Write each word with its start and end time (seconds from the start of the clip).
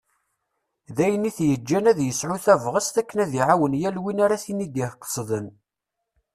D 0.95 0.97
ayen 1.05 1.27
i 1.29 1.31
t-yettaǧǧan 1.37 1.89
ad 1.91 1.99
yesɛu 2.03 2.37
tabɣest 2.45 2.95
akken 3.01 3.17
ad 3.23 3.31
iɛawen 3.39 3.73
yal 3.81 3.97
win 4.03 4.23
ara 4.25 4.41
ten-id-iqesden. 4.43 5.47